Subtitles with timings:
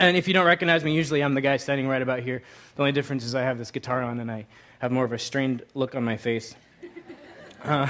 [0.00, 2.42] And if you don't recognize me, usually I'm the guy standing right about here.
[2.76, 4.46] The only difference is I have this guitar on and I
[4.78, 6.54] have more of a strained look on my face.
[7.64, 7.88] Uh,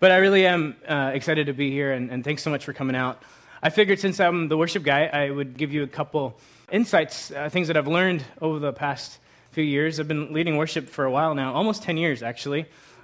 [0.00, 2.72] but I really am uh, excited to be here, and, and thanks so much for
[2.72, 3.22] coming out.
[3.62, 6.36] I figured since I'm the worship guy, I would give you a couple
[6.72, 9.20] insights, uh, things that I've learned over the past
[9.52, 10.00] few years.
[10.00, 12.62] I've been leading worship for a while now, almost 10 years actually.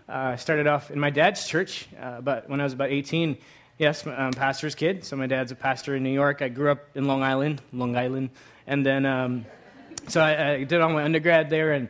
[0.08, 3.38] Uh, I started off in my dad's church, uh, but when I was about 18,
[3.80, 5.06] Yes, I'm a pastor's kid.
[5.06, 6.42] So my dad's a pastor in New York.
[6.42, 8.28] I grew up in Long Island, Long Island,
[8.66, 9.46] and then um,
[10.06, 11.88] so I, I, did all my undergrad there, and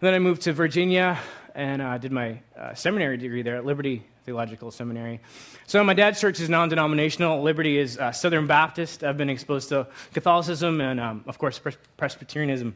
[0.00, 1.18] then I moved to Virginia
[1.54, 5.20] and uh, did my uh, seminary degree there at Liberty Theological Seminary.
[5.66, 7.42] So my dad's church is non-denominational.
[7.42, 9.04] Liberty is uh, Southern Baptist.
[9.04, 12.74] I've been exposed to Catholicism and, um, of course, Pres- Presbyterianism.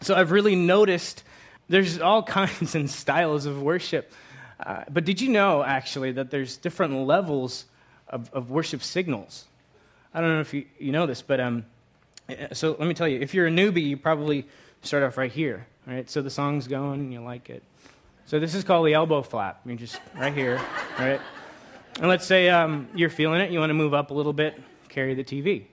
[0.00, 1.22] So I've really noticed
[1.68, 4.12] there's all kinds and styles of worship.
[4.58, 7.66] Uh, but did you know, actually, that there's different levels
[8.08, 9.46] of, of worship signals.
[10.12, 11.66] I don't know if you, you know this, but um,
[12.52, 14.46] so let me tell you if you're a newbie, you probably
[14.82, 16.08] start off right here, right?
[16.08, 17.62] So the song's going and you like it.
[18.26, 19.60] So this is called the elbow flap.
[19.66, 20.60] You're just right here,
[20.98, 21.20] right?
[21.98, 24.60] And let's say um, you're feeling it, you want to move up a little bit,
[24.88, 25.64] carry the TV.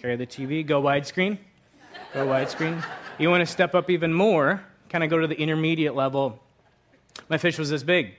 [0.00, 1.38] Carry the TV, go widescreen,
[2.12, 2.84] go widescreen.
[3.18, 6.40] You want to step up even more, kind of go to the intermediate level.
[7.28, 8.14] My fish was this big.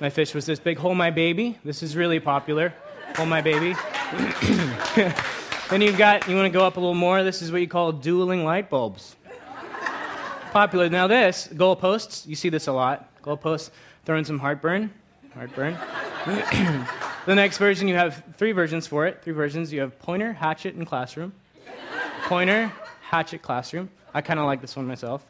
[0.00, 0.78] My fish was this big.
[0.78, 1.58] Hold my baby.
[1.64, 2.72] This is really popular.
[3.16, 3.74] Hold my baby.
[5.70, 7.24] then you've got, you want to go up a little more.
[7.24, 9.16] This is what you call dueling light bulbs.
[10.52, 10.88] Popular.
[10.88, 13.10] Now, this, goalposts, you see this a lot.
[13.22, 13.70] Goalposts,
[14.04, 14.94] throwing some heartburn.
[15.34, 15.76] Heartburn.
[17.26, 19.20] the next version, you have three versions for it.
[19.24, 19.72] Three versions.
[19.72, 21.32] You have pointer, hatchet, and classroom.
[22.26, 23.90] Pointer, hatchet, classroom.
[24.14, 25.26] I kind of like this one myself.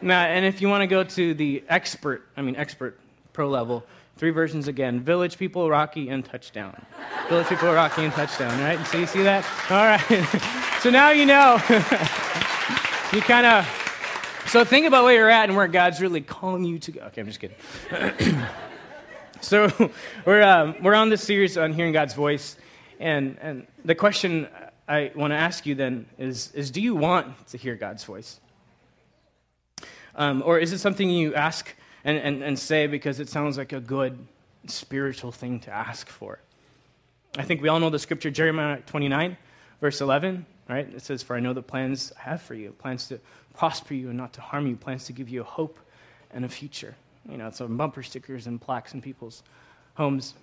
[0.00, 3.00] Now, and if you want to go to the expert, I mean, expert
[3.32, 3.84] pro level,
[4.16, 6.86] Three versions again Village People, Rocky, and Touchdown.
[7.28, 8.84] Village People, Rocky, and Touchdown, right?
[8.86, 9.44] So you see that?
[9.68, 10.80] All right.
[10.80, 11.60] so now you know.
[13.12, 13.68] you kind of.
[14.46, 17.00] So think about where you're at and where God's really calling you to go.
[17.02, 17.56] Okay, I'm just kidding.
[19.42, 19.70] so
[20.24, 22.56] we're, um, we're on this series on hearing God's voice.
[22.98, 24.48] And, and the question
[24.88, 28.40] I want to ask you then is, is do you want to hear God's voice?
[30.14, 31.74] Um, or is it something you ask
[32.06, 34.16] and, and, and say because it sounds like a good
[34.66, 36.38] spiritual thing to ask for.
[37.36, 39.36] I think we all know the scripture, Jeremiah 29,
[39.80, 40.88] verse 11, right?
[40.94, 43.18] It says, For I know the plans I have for you, plans to
[43.54, 45.80] prosper you and not to harm you, plans to give you a hope
[46.30, 46.94] and a future.
[47.28, 49.42] You know, it's on bumper stickers and plaques in people's
[49.94, 50.34] homes.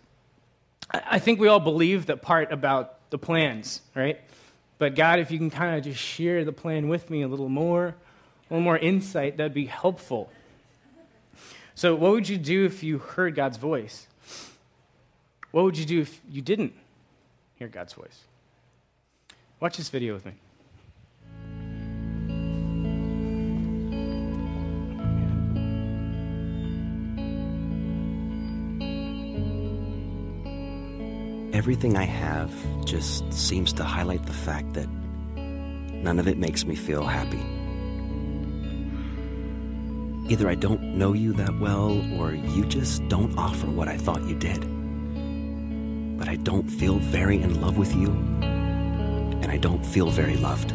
[0.92, 4.20] I think we all believe the part about the plans, right?
[4.80, 7.48] But God, if you can kind of just share the plan with me a little
[7.48, 10.30] more, a little more insight, that'd be helpful.
[11.76, 14.08] So, what would you do if you heard God's voice?
[15.52, 16.74] What would you do if you didn't
[17.56, 18.22] hear God's voice?
[19.60, 20.34] Watch this video with me.
[31.54, 32.52] Everything I have
[32.84, 34.90] just seems to highlight the fact that
[35.38, 37.53] none of it makes me feel happy.
[40.30, 44.24] Either I don't know you that well, or you just don't offer what I thought
[44.24, 44.62] you did.
[46.18, 48.10] But I don't feel very in love with you,
[48.42, 50.74] and I don't feel very loved.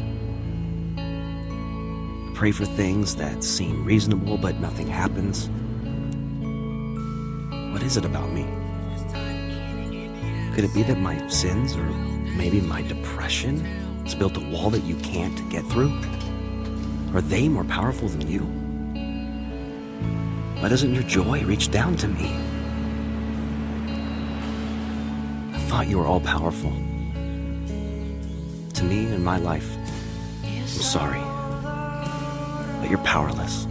[0.98, 5.48] I pray for things that seem reasonable, but nothing happens.
[7.72, 8.44] What is it about me?
[10.54, 11.84] Could it be that my sins, or
[12.36, 13.65] maybe my depression,
[14.03, 15.98] has built a wall that you can't get through?
[17.15, 18.58] Are they more powerful than you?
[20.60, 22.34] Why doesn't your joy reach down to me?
[25.55, 26.72] I thought you were all powerful.
[28.75, 29.71] To me and my life,
[30.45, 31.21] I'm sorry,
[32.81, 33.69] but you're powerless.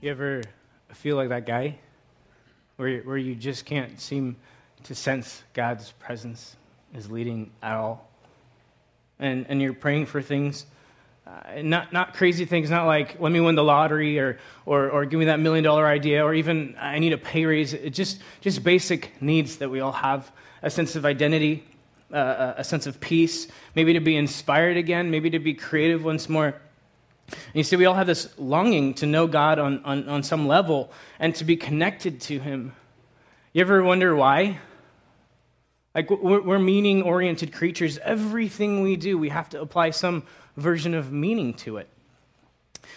[0.00, 0.42] You ever
[0.94, 1.78] feel like that guy
[2.76, 4.36] where, where you just can't seem
[4.86, 6.56] to sense God's presence
[6.94, 8.08] is leading at all.
[9.18, 10.66] And, and you're praying for things
[11.26, 15.04] Uh, not, not crazy things, not like, let me win the lottery or, or, or
[15.04, 17.74] give me that million dollar idea or even I need a pay raise.
[17.74, 20.30] It just, just basic needs that we all have
[20.62, 21.64] a sense of identity,
[22.12, 26.28] uh, a sense of peace, maybe to be inspired again, maybe to be creative once
[26.28, 26.54] more.
[27.26, 30.46] And you see, we all have this longing to know God on, on, on some
[30.46, 32.72] level and to be connected to Him.
[33.52, 34.60] You ever wonder why?
[35.96, 37.96] Like, we're, meaning oriented creatures.
[38.02, 41.88] Everything we do, we have to apply some version of meaning to it.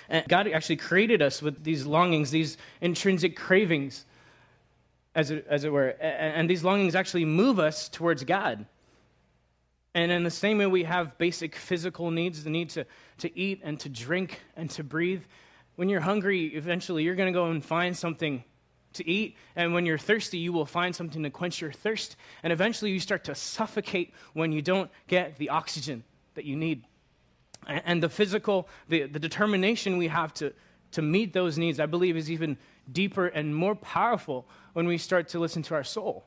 [0.10, 4.04] And God actually created us with these longings, these intrinsic cravings,
[5.16, 5.92] as it, as it were.
[6.02, 8.66] And these longings actually move us towards God.
[9.94, 12.86] And in the same way, we have basic physical needs the need to,
[13.20, 15.24] to eat and to drink and to breathe.
[15.78, 18.44] When you're hungry, eventually you're going to go and find something
[18.94, 19.36] to eat.
[19.56, 22.16] And when you're thirsty, you will find something to quench your thirst.
[22.44, 26.04] And eventually you start to suffocate when you don't get the oxygen
[26.36, 26.84] that you need.
[27.68, 30.54] And the physical, the, the determination we have to,
[30.92, 32.58] to meet those needs, I believe, is even
[32.92, 36.26] deeper and more powerful when we start to listen to our soul.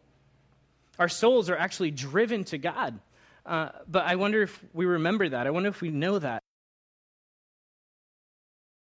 [0.98, 3.00] Our souls are actually driven to God.
[3.44, 5.46] Uh, but I wonder if we remember that.
[5.46, 6.42] I wonder if we know that.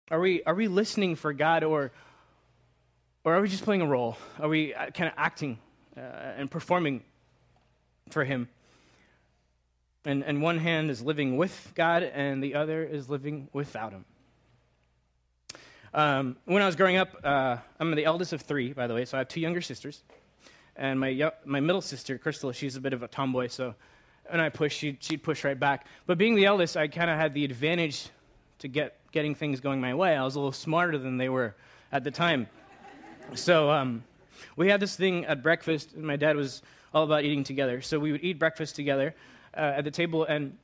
[0.09, 1.91] Are we, are we listening for God or,
[3.23, 4.17] or are we just playing a role?
[4.39, 5.59] Are we uh, kind of acting
[5.97, 7.03] uh, and performing
[8.09, 8.49] for Him?
[10.05, 14.05] And, and one hand is living with God, and the other is living without Him.
[15.93, 19.05] Um, when I was growing up, uh, I'm the eldest of three, by the way,
[19.05, 20.03] so I have two younger sisters.
[20.75, 23.75] And my, my middle sister, Crystal, she's a bit of a tomboy, so
[24.29, 25.87] when I push, she'd, she'd push right back.
[26.05, 28.09] But being the eldest, I kind of had the advantage
[28.59, 30.15] to get getting things going my way.
[30.15, 31.55] I was a little smarter than they were
[31.91, 32.47] at the time.
[33.35, 34.03] So um,
[34.55, 36.61] we had this thing at breakfast, and my dad was
[36.93, 37.81] all about eating together.
[37.81, 39.13] So we would eat breakfast together
[39.55, 40.57] uh, at the table, and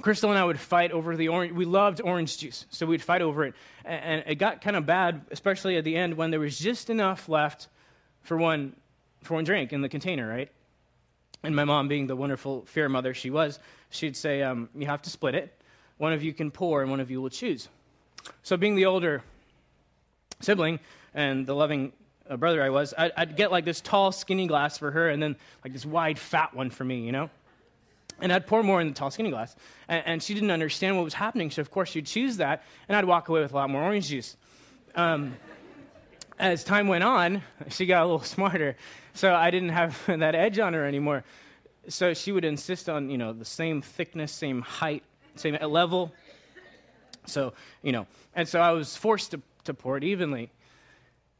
[0.00, 1.52] Crystal and I would fight over the orange.
[1.52, 3.54] We loved orange juice, so we'd fight over it.
[3.84, 7.28] And it got kind of bad, especially at the end when there was just enough
[7.28, 7.68] left
[8.22, 8.74] for one,
[9.22, 10.50] for one drink in the container, right?
[11.44, 13.60] And my mom, being the wonderful, fair mother she was,
[13.90, 15.54] she'd say, um, You have to split it.
[15.98, 17.68] One of you can pour, and one of you will choose.
[18.42, 19.22] So, being the older
[20.40, 20.80] sibling
[21.14, 21.92] and the loving
[22.28, 25.22] uh, brother I was, I'd, I'd get like this tall, skinny glass for her, and
[25.22, 27.30] then like this wide, fat one for me, you know?
[28.20, 29.56] And I'd pour more in the tall, skinny glass.
[29.88, 31.50] And, and, she didn't understand what was happening.
[31.50, 34.08] So, of course, she'd choose that, and I'd walk away with a lot more orange
[34.08, 34.36] juice.
[34.94, 35.34] Um,
[36.38, 38.76] as time went on, she got a little smarter.
[39.14, 41.24] So I didn't have that edge on her anymore.
[41.88, 45.02] So she would insist on, you know, the same thickness, same height,
[45.36, 46.12] same level.
[47.26, 47.52] So,
[47.82, 50.50] you know, and so I was forced to, to pour it evenly.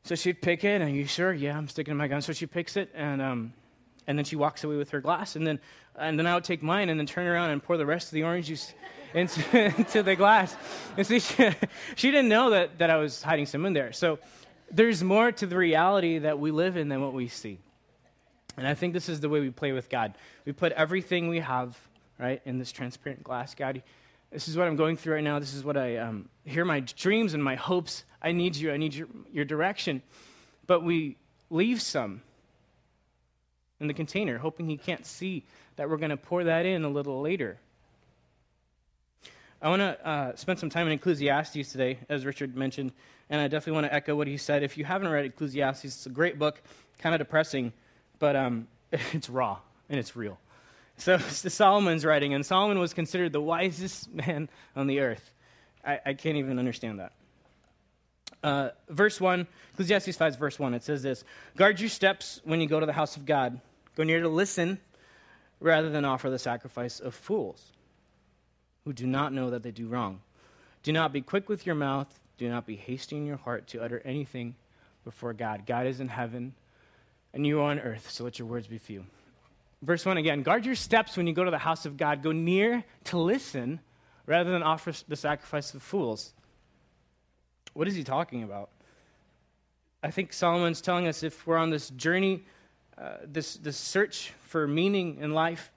[0.04, 1.32] So she'd pick it, and you sure?
[1.32, 2.22] Yeah, I'm sticking to my gun.
[2.22, 3.52] So she picks it, and um,
[4.06, 5.58] and then she walks away with her glass, and then
[5.96, 8.12] and then I would take mine and then turn around and pour the rest of
[8.12, 8.74] the orange juice
[9.14, 10.56] into, into the glass.
[10.96, 11.50] And see, she,
[11.94, 13.92] she didn't know that, that I was hiding some in there.
[13.92, 14.18] So
[14.70, 17.58] there's more to the reality that we live in than what we see.
[18.56, 20.14] And I think this is the way we play with God.
[20.44, 21.78] We put everything we have,
[22.18, 23.54] right, in this transparent glass.
[23.54, 23.82] God,
[24.34, 25.38] this is what I'm going through right now.
[25.38, 28.04] This is what I um, hear my dreams and my hopes.
[28.20, 28.72] I need you.
[28.72, 30.02] I need your, your direction.
[30.66, 31.16] But we
[31.50, 32.20] leave some
[33.78, 35.44] in the container, hoping he can't see
[35.76, 37.58] that we're going to pour that in a little later.
[39.62, 42.92] I want to uh, spend some time in Ecclesiastes today, as Richard mentioned,
[43.30, 44.64] and I definitely want to echo what he said.
[44.64, 46.60] If you haven't read Ecclesiastes, it's a great book,
[46.98, 47.72] kind of depressing,
[48.18, 48.66] but um,
[49.12, 49.58] it's raw
[49.88, 50.38] and it's real.
[50.98, 55.32] So Solomon's writing, and Solomon was considered the wisest man on the earth.
[55.84, 57.12] I, I can't even understand that.
[58.44, 61.24] Uh, verse 1, Ecclesiastes 5, verse 1, it says this
[61.56, 63.60] Guard your steps when you go to the house of God.
[63.96, 64.78] Go near to listen
[65.60, 67.72] rather than offer the sacrifice of fools
[68.84, 70.20] who do not know that they do wrong.
[70.82, 72.20] Do not be quick with your mouth.
[72.36, 74.56] Do not be hasty in your heart to utter anything
[75.04, 75.64] before God.
[75.66, 76.54] God is in heaven,
[77.32, 79.06] and you are on earth, so let your words be few.
[79.84, 82.22] Verse 1 again guard your steps when you go to the house of God.
[82.22, 83.80] Go near to listen
[84.26, 86.32] rather than offer the sacrifice of fools.
[87.74, 88.70] What is he talking about?
[90.02, 92.44] I think Solomon's telling us if we're on this journey,
[92.96, 95.70] uh, this, this search for meaning in life,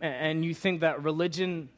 [0.00, 1.70] and you think that religion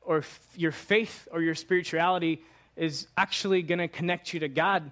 [0.00, 2.42] or f- your faith or your spirituality
[2.76, 4.90] is actually going to connect you to God,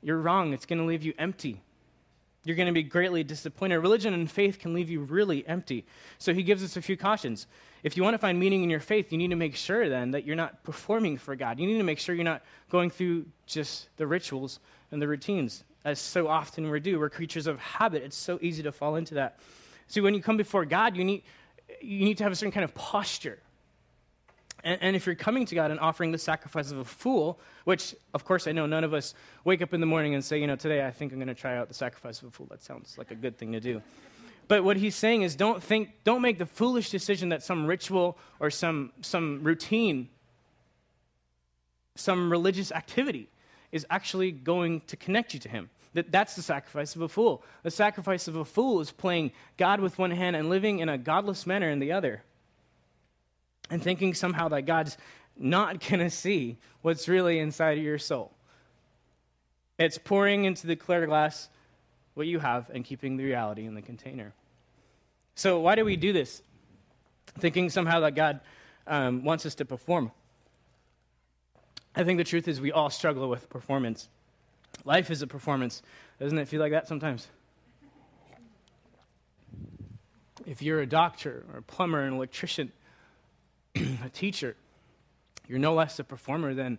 [0.00, 0.52] you're wrong.
[0.52, 1.60] It's going to leave you empty.
[2.44, 3.78] You're going to be greatly disappointed.
[3.78, 5.86] Religion and faith can leave you really empty.
[6.18, 7.46] So he gives us a few cautions.
[7.82, 10.10] If you want to find meaning in your faith, you need to make sure then
[10.10, 11.58] that you're not performing for God.
[11.58, 14.60] You need to make sure you're not going through just the rituals
[14.90, 16.98] and the routines, as so often we do.
[16.98, 18.02] We're creatures of habit.
[18.02, 19.38] It's so easy to fall into that.
[19.88, 21.22] See, when you come before God, you need,
[21.80, 23.38] you need to have a certain kind of posture.
[24.64, 27.94] And, and, if you're coming to God and offering the sacrifice of a fool, which,
[28.14, 30.46] of course, I know none of us wake up in the morning and say, you
[30.46, 32.46] know, today I think I'm going to try out the sacrifice of a fool.
[32.50, 33.82] That sounds like a good thing to do.
[34.48, 38.18] But what he's saying is don't think, don't make the foolish decision that some ritual
[38.40, 40.08] or some, some routine,
[41.94, 43.28] some religious activity
[43.70, 45.68] is actually going to connect you to him.
[45.94, 47.44] That, that's the sacrifice of a fool.
[47.62, 50.98] The sacrifice of a fool is playing God with one hand and living in a
[50.98, 52.22] godless manner in the other
[53.70, 54.96] and thinking somehow that God's
[55.36, 58.32] not going to see what's really inside of your soul.
[59.78, 61.48] It's pouring into the clear glass
[62.14, 64.32] what you have and keeping the reality in the container.
[65.34, 66.42] So, why do we do this?
[67.38, 68.40] Thinking somehow that God
[68.86, 70.12] um, wants us to perform.
[71.96, 74.08] I think the truth is we all struggle with performance.
[74.84, 75.82] Life is a performance.
[76.20, 77.28] Doesn't it feel like that sometimes?
[80.46, 82.70] If you're a doctor or a plumber, an electrician,
[84.04, 84.56] a teacher,
[85.48, 86.78] you're no less a performer than,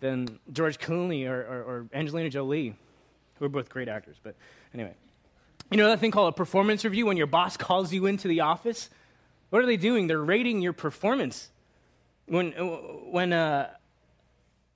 [0.00, 2.74] than George Clooney or, or, or Angelina Jolie,
[3.38, 4.16] who are both great actors.
[4.22, 4.36] But
[4.72, 4.94] anyway,
[5.70, 8.40] you know that thing called a performance review when your boss calls you into the
[8.40, 8.90] office?
[9.50, 10.06] What are they doing?
[10.06, 11.50] They're rating your performance.
[12.26, 13.70] When, when uh,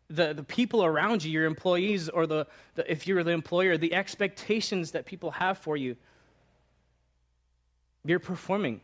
[0.08, 3.94] the, the people around you, your employees, or the, the, if you're the employer, the
[3.94, 5.96] expectations that people have for you,
[8.04, 8.80] you're performing.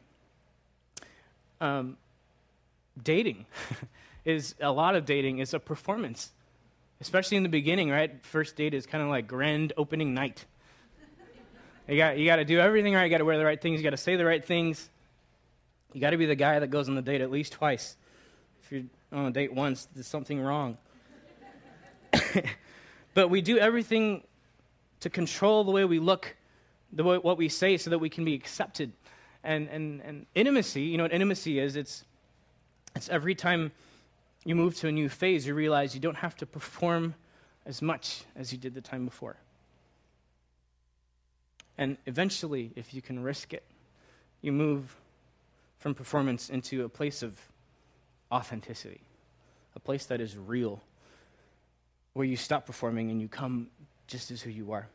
[1.61, 1.97] Um,
[3.03, 3.47] dating
[4.25, 6.33] is a lot of dating is a performance,
[7.01, 8.25] especially in the beginning, right?
[8.25, 10.45] First date is kind of like grand opening night.
[11.89, 13.05] You got, you got to do everything right.
[13.05, 13.79] You got to wear the right things.
[13.79, 14.89] You got to say the right things.
[15.93, 17.97] You got to be the guy that goes on the date at least twice.
[18.63, 18.83] If you're
[19.13, 20.79] on a date once, there's something wrong.
[23.15, 24.23] but we do everything
[25.01, 26.35] to control the way we look,
[26.91, 28.93] the way, what we say, so that we can be accepted.
[29.43, 31.77] And, and, and intimacy, you know what intimacy is?
[31.77, 32.05] It's
[32.95, 33.73] it's every time
[34.45, 37.15] you move to a new phase, you realize you don't have to perform
[37.67, 39.37] as much as you did the time before.
[41.77, 43.65] And eventually, if you can risk it,
[44.43, 44.95] you move
[45.79, 47.39] from performance into a place of
[48.31, 49.01] authenticity,
[49.75, 50.81] a place that is real,
[52.13, 53.69] where you stop performing and you come
[54.07, 54.87] just as who you are.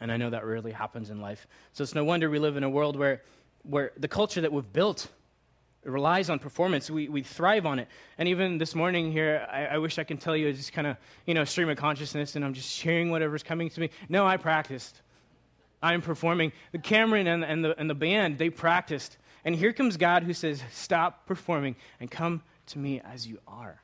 [0.00, 1.46] And I know that rarely happens in life.
[1.72, 3.22] So it's no wonder we live in a world where,
[3.64, 5.08] where the culture that we've built
[5.88, 6.90] it relies on performance.
[6.90, 7.88] We, we thrive on it.
[8.18, 10.86] And even this morning here, I, I wish I could tell you it's just kind
[10.86, 13.88] of, you know, stream of consciousness and I'm just sharing whatever's coming to me.
[14.06, 15.00] No, I practiced.
[15.82, 16.52] I'm performing.
[16.72, 19.16] The Cameron and, and, the, and the band, they practiced.
[19.46, 23.80] And here comes God who says, stop performing and come to me as you are.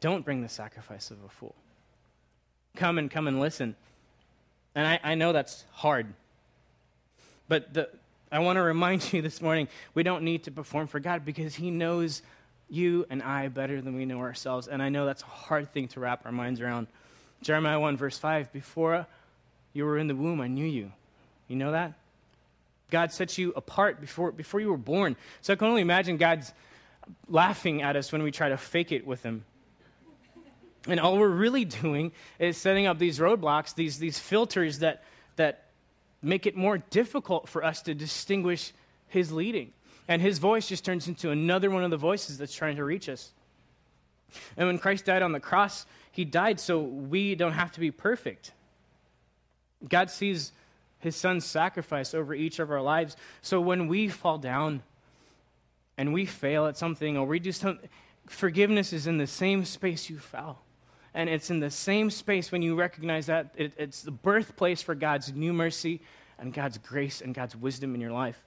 [0.00, 1.54] Don't bring the sacrifice of a fool.
[2.76, 3.76] Come and come and listen.
[4.74, 6.12] And I, I know that's hard.
[7.48, 7.88] But the,
[8.30, 11.54] I want to remind you this morning we don't need to perform for God because
[11.54, 12.22] He knows
[12.68, 14.66] you and I better than we know ourselves.
[14.66, 16.88] And I know that's a hard thing to wrap our minds around.
[17.42, 19.06] Jeremiah 1, verse 5 Before
[19.72, 20.92] you were in the womb, I knew you.
[21.48, 21.92] You know that?
[22.90, 25.16] God set you apart before, before you were born.
[25.42, 26.52] So I can only imagine God's
[27.28, 29.44] laughing at us when we try to fake it with Him.
[30.88, 35.04] And all we're really doing is setting up these roadblocks, these, these filters that,
[35.36, 35.65] that
[36.22, 38.72] make it more difficult for us to distinguish
[39.08, 39.72] his leading.
[40.08, 43.08] And his voice just turns into another one of the voices that's trying to reach
[43.08, 43.32] us.
[44.56, 47.90] And when Christ died on the cross, he died so we don't have to be
[47.90, 48.52] perfect.
[49.88, 50.52] God sees
[50.98, 53.16] his son's sacrifice over each of our lives.
[53.42, 54.82] So when we fall down
[55.98, 57.88] and we fail at something or we do something,
[58.26, 60.60] forgiveness is in the same space you fell.
[61.16, 64.94] And it's in the same space when you recognize that it, it's the birthplace for
[64.94, 66.02] God's new mercy
[66.38, 68.38] and God's grace and God's wisdom in your life.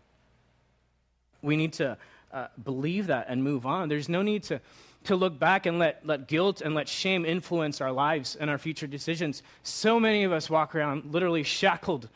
[1.42, 1.98] We need to
[2.32, 3.90] uh, believe that and move on.
[3.90, 4.62] There's no need to,
[5.06, 8.60] to look back and let, let guilt and let shame influence our lives and our
[8.60, 9.42] future decisions.
[9.64, 12.08] So many of us walk around literally shackled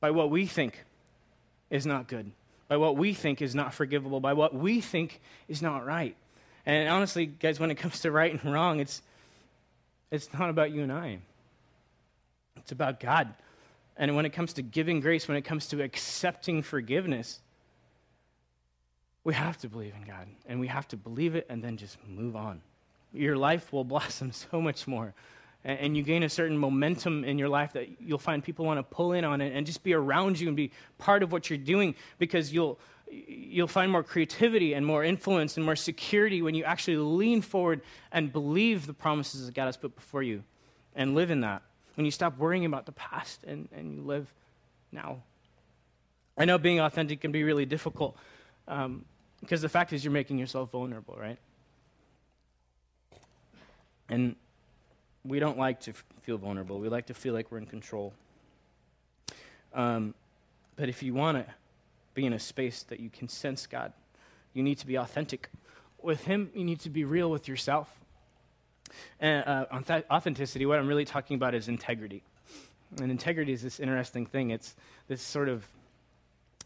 [0.00, 0.84] by what we think
[1.70, 2.32] is not good,
[2.66, 6.16] by what we think is not forgivable, by what we think is not right.
[6.66, 9.02] And honestly, guys, when it comes to right and wrong, it's,
[10.10, 11.18] it's not about you and I,
[12.56, 13.34] it's about God.
[13.96, 17.40] And when it comes to giving grace, when it comes to accepting forgiveness,
[19.24, 21.96] we have to believe in God and we have to believe it and then just
[22.06, 22.60] move on.
[23.12, 25.14] Your life will blossom so much more.
[25.64, 28.84] And you gain a certain momentum in your life that you'll find people want to
[28.84, 31.58] pull in on it and just be around you and be part of what you're
[31.58, 32.78] doing because you'll,
[33.10, 37.80] you'll find more creativity and more influence and more security when you actually lean forward
[38.12, 40.42] and believe the promises that God has put before you
[40.94, 41.62] and live in that.
[41.94, 44.32] When you stop worrying about the past and, and you live
[44.92, 45.22] now.
[46.36, 48.16] I know being authentic can be really difficult.
[48.68, 49.04] Um,
[49.40, 51.38] Because the fact is, you're making yourself vulnerable, right?
[54.08, 54.36] And
[55.24, 56.78] we don't like to f- feel vulnerable.
[56.78, 58.12] We like to feel like we're in control.
[59.72, 60.14] Um,
[60.76, 61.54] but if you want to
[62.16, 63.92] be in a space that you can sense God,
[64.54, 65.50] you need to be authentic.
[66.02, 67.88] With Him, you need to be real with yourself.
[69.20, 69.66] And uh,
[70.10, 72.22] authenticity, what I'm really talking about is integrity.
[73.00, 74.50] And integrity is this interesting thing.
[74.50, 74.74] It's
[75.08, 75.66] this sort of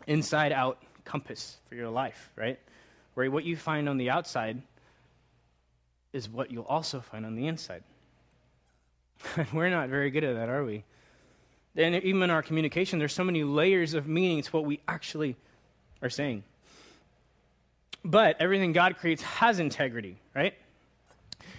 [0.07, 2.59] inside out compass for your life, right?
[3.15, 4.63] Where what you find on the outside
[6.13, 7.83] is what you'll also find on the inside.
[9.37, 10.85] And we're not very good at that, are we?
[11.77, 15.37] And even in our communication, there's so many layers of meaning to what we actually
[16.03, 16.43] are saying.
[18.05, 20.55] But everything God creates has integrity, right?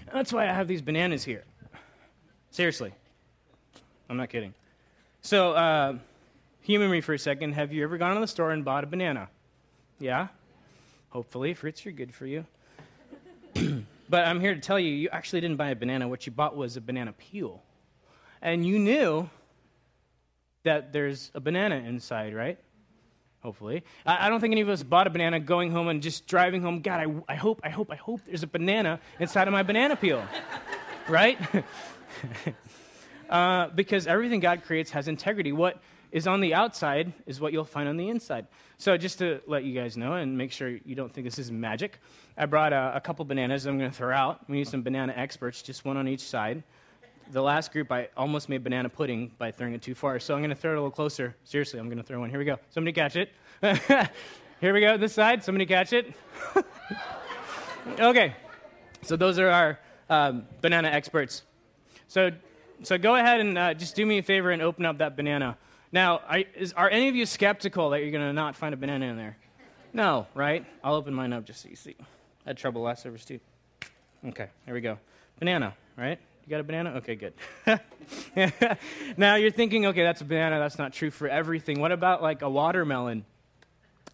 [0.07, 1.43] And that's why I have these bananas here.
[2.49, 2.93] Seriously.
[4.09, 4.53] I'm not kidding.
[5.21, 5.97] So, uh,
[6.61, 7.53] humor me for a second.
[7.53, 9.29] Have you ever gone to the store and bought a banana?
[9.99, 10.27] Yeah?
[11.11, 12.45] Hopefully, fruits are good for you.
[14.09, 16.07] but I'm here to tell you, you actually didn't buy a banana.
[16.07, 17.61] What you bought was a banana peel.
[18.41, 19.29] And you knew
[20.63, 22.57] that there's a banana inside, right?
[23.41, 23.83] Hopefully.
[24.05, 26.61] I, I don't think any of us bought a banana going home and just driving
[26.61, 26.81] home.
[26.81, 29.95] God, I, I hope, I hope, I hope there's a banana inside of my banana
[29.95, 30.23] peel,
[31.09, 31.39] right?
[33.29, 35.51] uh, because everything God creates has integrity.
[35.51, 38.47] What is on the outside is what you'll find on the inside.
[38.77, 41.51] So, just to let you guys know and make sure you don't think this is
[41.51, 41.99] magic,
[42.37, 44.47] I brought a, a couple bananas I'm going to throw out.
[44.49, 46.63] We need some banana experts, just one on each side.
[47.31, 50.19] The last group, I almost made banana pudding by throwing it too far.
[50.19, 51.33] So, I'm going to throw it a little closer.
[51.45, 52.29] Seriously, I'm going to throw one.
[52.29, 52.57] Here we go.
[52.71, 53.29] Somebody catch it.
[54.61, 55.41] Here we go, this side.
[55.41, 56.13] Somebody catch it.
[57.99, 58.35] okay.
[59.03, 61.43] So, those are our um, banana experts.
[62.09, 62.31] So,
[62.83, 65.57] so go ahead and uh, just do me a favor and open up that banana.
[65.93, 68.77] Now, I, is, are any of you skeptical that you're going to not find a
[68.77, 69.37] banana in there?
[69.93, 70.65] No, right?
[70.83, 71.95] I'll open mine up just so you see.
[72.45, 73.39] I had trouble last service too.
[74.25, 74.97] Okay, here we go.
[75.39, 76.19] Banana, right?
[76.45, 76.93] You got a banana?
[76.97, 77.33] Okay, good.
[79.17, 80.59] now you're thinking, okay, that's a banana.
[80.59, 81.79] That's not true for everything.
[81.79, 83.25] What about like a watermelon?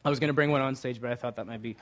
[0.04, 1.76] I was going to bring one on stage, but I thought that might be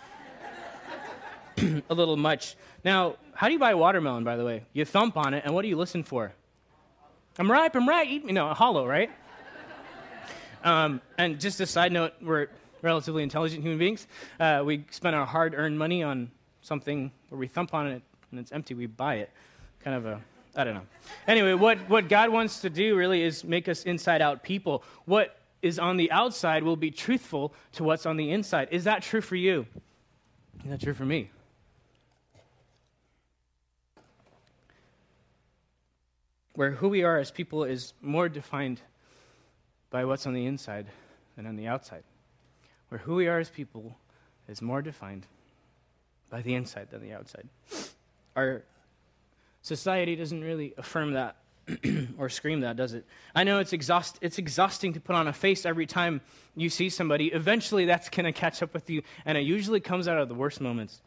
[1.90, 2.56] a little much.
[2.84, 4.64] Now, how do you buy a watermelon, by the way?
[4.74, 6.34] You thump on it, and what do you listen for?
[7.38, 8.08] I'm ripe, I'm right.
[8.08, 9.12] You know, hollow, right?
[10.64, 12.48] Um, and just a side note, we're
[12.82, 14.08] relatively intelligent human beings.
[14.40, 18.40] Uh, we spend our hard earned money on something where we thump on it and
[18.40, 19.30] it's empty, we buy it.
[19.84, 20.22] Kind of a,
[20.56, 20.86] I don't know.
[21.28, 24.84] Anyway, what, what God wants to do really is make us inside out people.
[25.06, 28.70] What is on the outside will be truthful to what's on the inside.
[28.72, 29.66] Is that true for you?
[30.64, 31.30] Is that true for me?
[36.54, 38.80] Where who we are as people is more defined
[39.90, 40.88] by what's on the inside
[41.36, 42.04] than on the outside.
[42.90, 43.98] Where who we are as people
[44.48, 45.26] is more defined
[46.30, 47.48] by the inside than the outside.
[48.36, 48.64] Our
[49.66, 51.38] society doesn't really affirm that
[52.20, 53.06] or scream that, does it?
[53.34, 56.22] I know it's, exhaust- it's exhausting to put on a face every time
[56.56, 57.28] you see somebody.
[57.28, 60.36] Eventually, that's going to catch up with you, and it usually comes out of the
[60.36, 61.02] worst moments.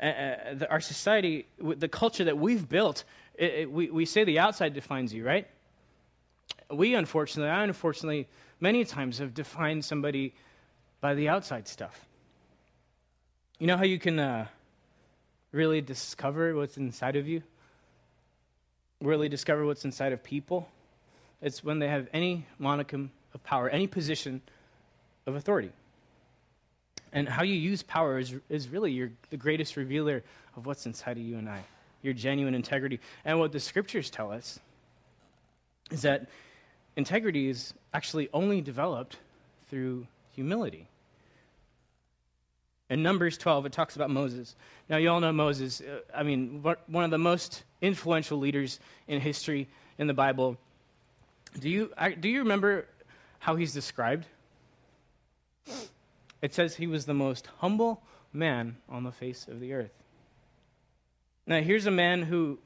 [0.00, 4.38] Uh, the, our society, the culture that we've built, it, it, we, we say the
[4.38, 5.46] outside defines you, right?
[6.70, 8.28] we unfortunately, I unfortunately,
[8.60, 10.34] many times have defined somebody
[11.00, 12.06] by the outside stuff.
[13.58, 14.46] You know how you can uh,
[15.54, 17.42] really discover what's inside of you?
[19.00, 20.68] Really discover what's inside of people?
[21.40, 24.42] It's when they have any monicum of power, any position
[25.26, 25.70] of authority.
[27.12, 30.24] And how you use power is, is really your, the greatest revealer
[30.56, 31.62] of what's inside of you and I,
[32.02, 32.98] your genuine integrity.
[33.24, 34.58] And what the scriptures tell us
[35.92, 36.28] is that
[36.96, 39.18] integrity is actually only developed
[39.70, 40.88] through humility.
[42.90, 44.56] In Numbers 12, it talks about Moses.
[44.88, 45.80] Now, you all know Moses.
[45.80, 49.68] Uh, I mean, one of the most influential leaders in history
[49.98, 50.58] in the Bible.
[51.58, 52.86] Do you, do you remember
[53.38, 54.26] how he's described?
[56.42, 59.92] It says he was the most humble man on the face of the earth.
[61.46, 62.58] Now, here's a man who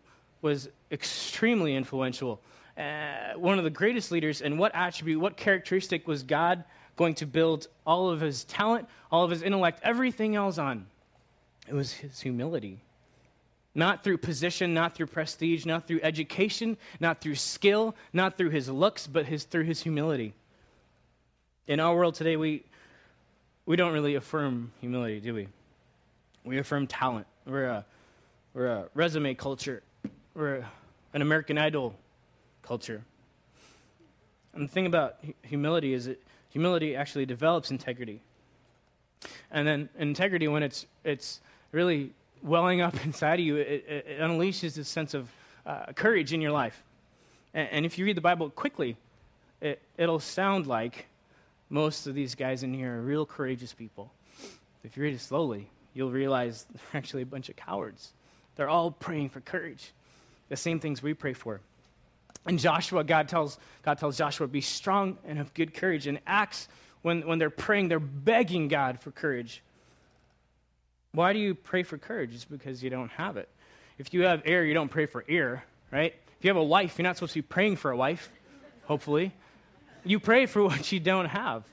[0.43, 2.41] was extremely influential
[2.79, 6.63] uh, one of the greatest leaders, and what attribute, what characteristic was God
[6.99, 10.87] going to build all of his talent, all of his intellect, everything else on?
[11.67, 12.81] It was his humility.
[13.75, 18.69] Not through position, not through prestige, not through education, not through skill, not through his
[18.69, 20.35] looks, but his, through his humility.
[21.69, 22.65] In our world today, we,
[23.65, 25.49] we don't really affirm humility, do we?
[26.45, 27.27] We affirm talent.
[27.47, 27.85] We're a,
[28.55, 29.83] we're a resume culture.
[30.35, 30.71] We're a,
[31.15, 31.95] an American Idol
[32.63, 33.03] culture.
[34.55, 38.21] And the thing about humility is that humility actually develops integrity.
[39.51, 41.41] And then integrity, when it's, it's
[41.73, 45.29] really welling up inside of you, it, it, unleashes this sense of
[45.67, 46.83] uh, courage in your life.
[47.55, 48.97] And, and, if you read the Bible quickly,
[49.61, 51.07] it, it'll sound like
[51.71, 54.11] most of these guys in here are real courageous people.
[54.85, 58.13] If you read it slowly, you'll realize they're actually a bunch of cowards.
[58.57, 59.93] They're all praying for courage,
[60.49, 61.61] the same things we pray for.
[62.49, 66.07] In Joshua, God tells, God tells Joshua, be strong and of good courage.
[66.07, 66.69] In Acts,
[67.03, 69.63] when, when they're praying, they're begging God for courage.
[71.13, 72.35] Why do you pray for courage?
[72.35, 73.49] It's because you don't have it.
[73.99, 76.15] If you have air, you don't pray for ear, right?
[76.39, 78.31] If you have a wife, you're not supposed to be praying for a wife,
[78.85, 79.35] hopefully.
[80.05, 81.65] You pray for what you don't have.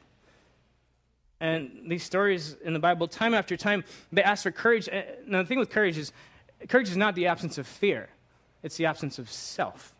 [1.39, 4.89] And these stories in the Bible, time after time, they ask for courage.
[5.25, 6.11] Now, the thing with courage is,
[6.67, 8.09] courage is not the absence of fear,
[8.61, 9.94] it's the absence of self.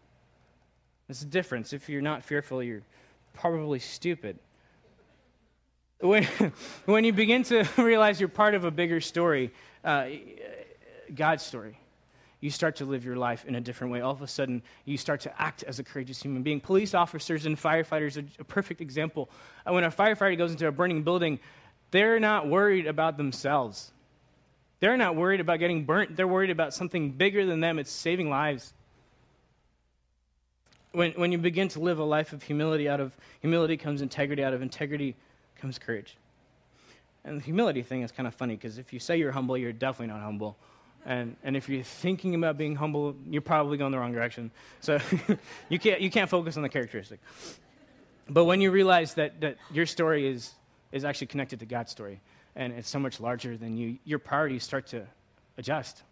[1.08, 1.74] There's a difference.
[1.74, 2.82] If you're not fearful, you're
[3.34, 4.40] probably stupid.
[6.00, 6.24] When,
[6.86, 9.52] when you begin to realize you're part of a bigger story,
[9.84, 10.08] uh,
[11.14, 11.78] God's story,
[12.42, 14.02] you start to live your life in a different way.
[14.02, 16.60] All of a sudden, you start to act as a courageous human being.
[16.60, 19.30] Police officers and firefighters are a perfect example.
[19.66, 21.40] Uh, when a firefighter goes into a burning building,
[21.92, 23.92] they're not worried about themselves.
[24.80, 26.16] They're not worried about getting burnt.
[26.16, 27.80] They're worried about something bigger than them.
[27.80, 28.74] It's saving lives
[30.96, 34.44] when, when you begin to live a life of humility, out of humility comes integrity,
[34.44, 35.16] out of integrity
[35.60, 36.18] comes courage.
[37.24, 39.74] And the humility thing is kind of funny because if you say you're humble, you're
[39.74, 40.58] definitely not humble.
[41.06, 44.52] And, and if you're thinking about being humble, you're probably going the wrong direction.
[44.82, 45.00] So
[45.70, 47.20] you, can't, you can't focus on the characteristic.
[48.28, 50.54] But when you realize that, that your story is,
[50.92, 52.22] is actually connected to God's story
[52.56, 55.06] and it's so much larger than you, your priorities start to
[55.58, 56.04] adjust.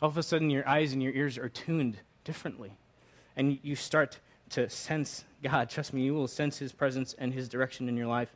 [0.00, 2.72] All of a sudden, your eyes and your ears are tuned differently.
[3.36, 4.18] And you start
[4.50, 5.70] to sense God.
[5.70, 8.34] Trust me, you will sense His presence and His direction in your life.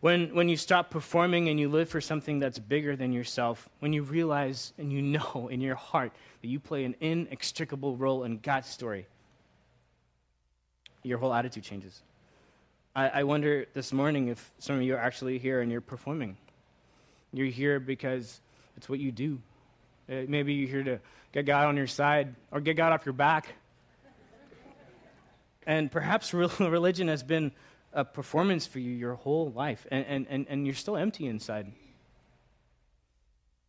[0.00, 3.92] When, when you stop performing and you live for something that's bigger than yourself, when
[3.92, 8.38] you realize and you know in your heart that you play an inextricable role in
[8.38, 9.06] God's story,
[11.02, 12.02] your whole attitude changes.
[12.94, 16.36] I, I wonder this morning if some of you are actually here and you're performing.
[17.32, 18.40] You're here because
[18.76, 19.40] it's what you do.
[20.10, 21.00] Uh, maybe you're here to
[21.32, 23.54] get God on your side or get God off your back
[25.66, 27.52] and perhaps religion has been
[27.92, 31.70] a performance for you your whole life, and, and, and, you're still empty inside.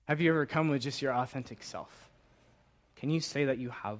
[0.08, 2.10] Have you ever come with just your authentic self?
[2.95, 3.99] Can you say that you have?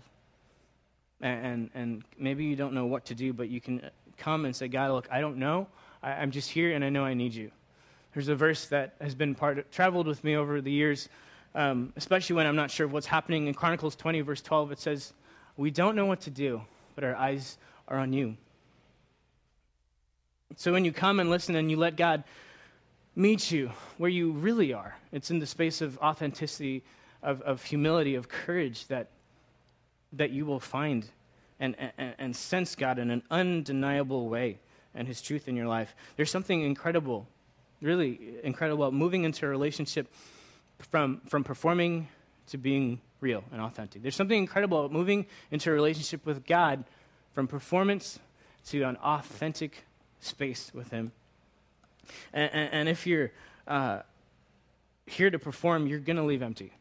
[1.20, 4.68] And, and, maybe you don't know what to do, but you can come and say,
[4.68, 5.68] God, look, I don't know.
[6.02, 7.52] I, am just here, and I know I need you.
[8.14, 11.10] There's a verse that has been part of, traveled with me over the years,
[11.56, 13.48] um, especially when I'm not sure what's happening.
[13.48, 15.14] In Chronicles 20, verse 12, it says,
[15.56, 16.62] We don't know what to do,
[16.96, 18.38] but our eyes are on you.
[20.56, 22.24] So when you come and listen and you let God
[23.16, 26.84] meet you where you really are, it's in the space of authenticity,
[27.22, 29.10] of, of humility, of courage that,
[30.12, 31.08] that you will find
[31.60, 34.60] and, and, and sense God in an undeniable way
[34.94, 35.96] and His truth in your life.
[36.18, 37.28] There's something incredible,
[37.82, 40.08] really incredible, about moving into a relationship
[40.80, 42.08] from, from performing
[42.48, 44.02] to being real and authentic.
[44.02, 46.84] There's something incredible about moving into a relationship with God
[47.34, 48.20] from performance
[48.68, 49.86] to an authentic
[50.20, 51.12] space with Him.
[52.34, 53.32] And, and, and if you're
[53.68, 54.00] uh,
[55.06, 56.74] here to perform, you're going to leave empty.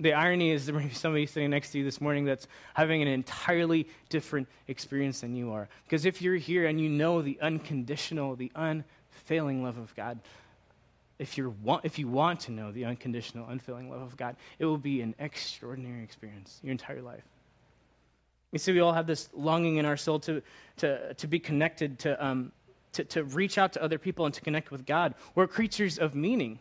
[0.00, 3.02] The irony is there may be somebody sitting next to you this morning that's having
[3.02, 5.68] an entirely different experience than you are.
[5.84, 10.18] Because if you're here and you know the unconditional, the unfailing love of God,
[11.18, 14.66] if, you want, if you want to know the unconditional, unfailing love of God, it
[14.66, 17.24] will be an extraordinary experience your entire life.
[18.52, 20.42] You see, we all have this longing in our soul to,
[20.78, 22.52] to, to be connected, to, um,
[22.92, 25.14] to, to reach out to other people and to connect with God.
[25.34, 26.58] We're creatures of meaning.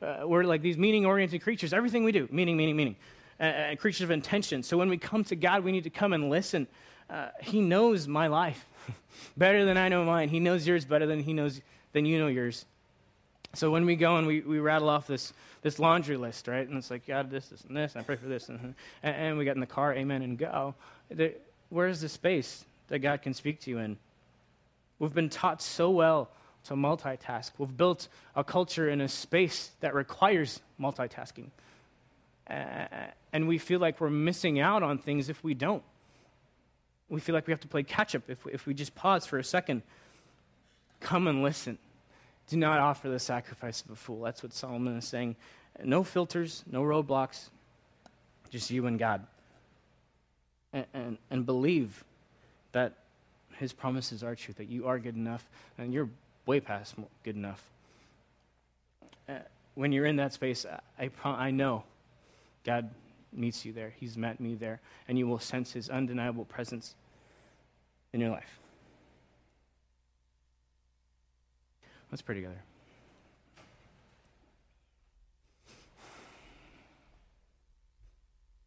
[0.00, 1.72] Uh, we're like these meaning oriented creatures.
[1.72, 2.96] Everything we do, meaning, meaning, meaning.
[3.40, 4.62] Uh, creatures of intention.
[4.62, 6.68] So when we come to God, we need to come and listen.
[7.08, 8.64] Uh, he knows my life
[9.36, 10.28] better than I know mine.
[10.28, 11.60] He knows yours better than he knows
[11.92, 12.66] than you know yours.
[13.54, 16.66] So when we go and we, we rattle off this, this laundry list, right?
[16.66, 18.48] And it's like, God, this, this, and this, and I pray for this.
[18.48, 20.74] And, and we get in the car, amen, and go.
[21.10, 21.32] There,
[21.68, 23.96] where's the space that God can speak to you in?
[24.98, 26.30] We've been taught so well
[26.64, 27.52] to multitask.
[27.58, 31.46] We've built a culture in a space that requires multitasking.
[32.46, 35.82] And we feel like we're missing out on things if we don't.
[37.08, 39.38] We feel like we have to play catch up if, if we just pause for
[39.38, 39.82] a second.
[41.00, 41.78] Come and listen
[42.50, 44.22] do not offer the sacrifice of a fool.
[44.22, 45.36] That's what Solomon is saying.
[45.84, 47.48] No filters, no roadblocks,
[48.50, 49.24] just you and God.
[50.72, 52.04] And, and, believe
[52.70, 52.92] that
[53.56, 55.44] his promises are true, that you are good enough,
[55.76, 56.08] and you're
[56.46, 57.64] way past good enough.
[59.28, 59.32] uh,
[59.74, 60.64] when you're in that space,
[60.98, 61.82] I, I, I know
[62.64, 62.88] God
[63.32, 63.92] meets you there.
[63.98, 64.80] He's met me there.
[65.08, 66.94] And you will sense his undeniable presence
[68.12, 68.58] in your life.
[72.10, 72.60] Let's pray together.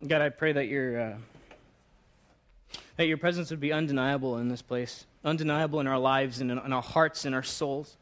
[0.08, 1.16] God, I pray that your, uh,
[2.97, 6.60] that your presence would be undeniable in this place, undeniable in our lives and in,
[6.60, 7.97] in our hearts and our souls.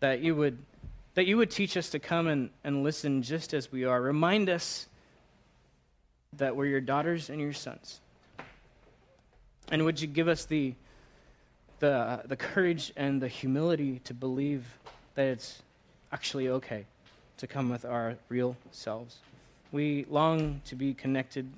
[0.00, 0.58] That you would,
[1.14, 4.00] that you would teach us to come and, and listen just as we are.
[4.00, 4.86] Remind us
[6.38, 8.00] that we're your daughters and your sons.
[9.70, 10.74] And would you give us the,
[11.80, 14.64] the, the courage and the humility to believe
[15.14, 15.62] that it's
[16.12, 16.86] actually okay
[17.36, 19.18] to come with our real selves?
[19.72, 21.48] We long to be connected.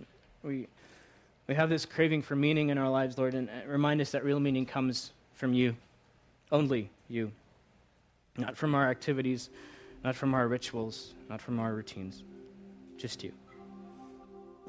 [0.43, 0.67] We,
[1.47, 4.25] we have this craving for meaning in our lives, Lord, and uh, remind us that
[4.25, 5.75] real meaning comes from you,
[6.51, 7.33] only you,
[8.37, 9.51] not from our activities,
[10.05, 12.23] not from our rituals, not from our routines,
[12.97, 13.33] just you.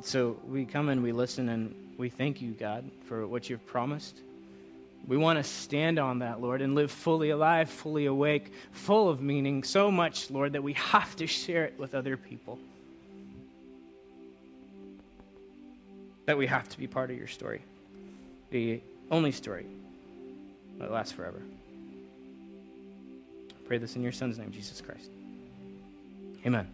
[0.02, 4.22] So we come and we listen and we thank you, God, for what you've promised.
[5.08, 9.22] We want to stand on that, Lord, and live fully alive, fully awake, full of
[9.22, 12.58] meaning, so much, Lord, that we have to share it with other people.
[16.26, 17.62] That we have to be part of your story,
[18.50, 18.82] the
[19.12, 19.66] only story
[20.80, 21.42] that lasts forever.
[23.50, 25.10] I pray this in your Son's name, Jesus Christ.
[26.46, 26.68] Amen.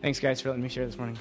[0.00, 1.18] Thanks, guys, for letting me share this morning.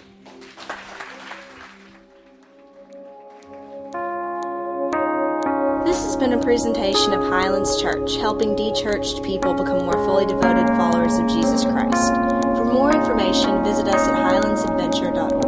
[5.85, 10.25] This has been a presentation of Highlands Church, helping de churched people become more fully
[10.25, 12.13] devoted followers of Jesus Christ.
[12.57, 15.44] For more information, visit us at highlandsadventure.org.